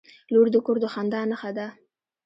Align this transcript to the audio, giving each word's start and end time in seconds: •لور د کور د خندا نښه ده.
•لور 0.33 0.47
د 0.51 0.55
کور 0.65 0.77
د 0.81 0.85
خندا 0.93 1.21
نښه 1.31 1.51
ده. 1.57 1.67